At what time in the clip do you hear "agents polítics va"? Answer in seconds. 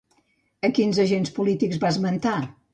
1.05-1.95